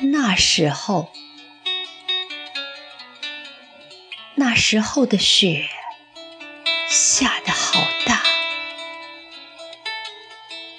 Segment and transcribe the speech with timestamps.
[0.00, 1.10] 那时候，
[4.36, 5.68] 那时候的雪
[6.88, 8.22] 下得好大，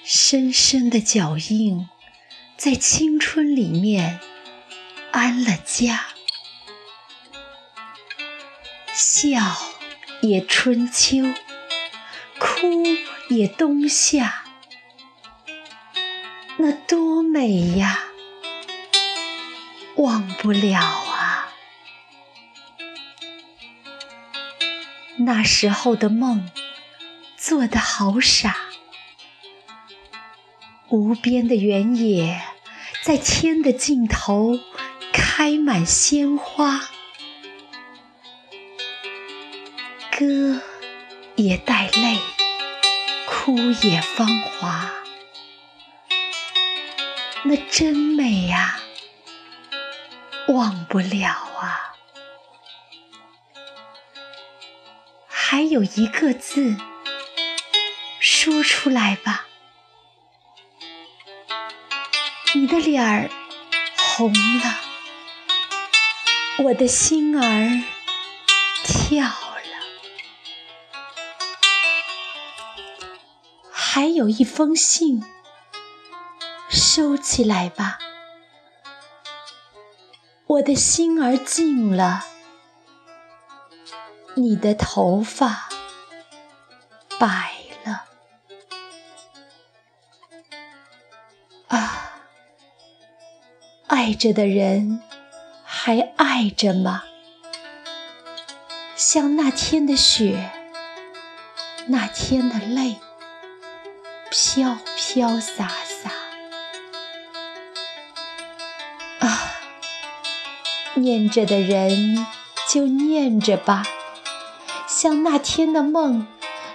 [0.05, 1.89] 深深的脚印
[2.55, 4.19] 在青春里面
[5.11, 6.07] 安了家。
[8.93, 9.39] 笑
[10.21, 11.33] 也春秋，
[12.39, 12.83] 哭
[13.29, 14.45] 也冬夏，
[16.57, 18.08] 那多美呀！
[19.99, 21.49] 忘不了啊！
[25.17, 26.49] 那时候的梦
[27.35, 28.55] 做得好傻，
[30.87, 32.41] 无边的原野，
[33.03, 34.57] 在天的尽头
[35.11, 36.87] 开满鲜花，
[40.17, 40.61] 歌
[41.35, 42.19] 也带泪，
[43.27, 44.91] 哭也芳华，
[47.43, 48.79] 那真美呀！
[50.49, 51.93] 忘不了啊！
[55.27, 56.75] 还有一个字，
[58.19, 59.45] 说出来吧。
[62.55, 63.29] 你的脸儿
[63.95, 64.79] 红了，
[66.63, 67.83] 我的心儿
[68.83, 69.33] 跳了。
[73.71, 75.23] 还有一封信，
[76.69, 77.99] 收起来吧。
[80.49, 82.25] 我的心儿静了，
[84.33, 85.69] 你的头发
[87.19, 87.53] 白
[87.85, 88.05] 了。
[91.67, 92.23] 啊，
[93.85, 95.03] 爱着的人
[95.63, 97.03] 还爱着吗？
[98.95, 100.49] 像那天的雪，
[101.89, 102.95] 那天的泪，
[104.31, 105.88] 飘飘洒洒。
[110.95, 112.25] 念着的人
[112.67, 113.83] 就念着吧，
[114.87, 116.27] 像那天的梦，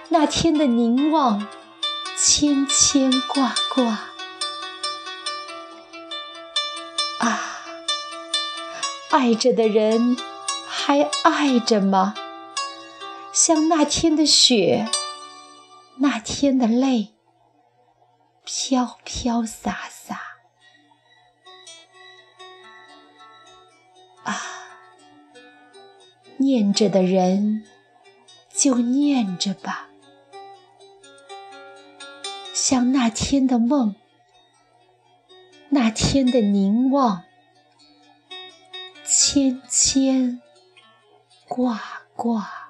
[0.09, 1.47] 那天的凝望，
[2.17, 3.83] 牵牵挂挂。
[7.19, 7.41] 啊，
[9.11, 10.17] 爱着的人
[10.67, 12.15] 还爱着吗？
[13.31, 14.87] 像那天的雪，
[15.97, 17.13] 那天的泪，
[18.43, 20.34] 飘飘洒洒。
[26.37, 27.63] 念着的人
[28.53, 29.89] 就念着吧，
[32.53, 33.95] 像那天的梦，
[35.69, 37.23] 那天的凝望，
[39.05, 40.41] 牵牵
[41.47, 41.81] 挂
[42.15, 42.64] 挂。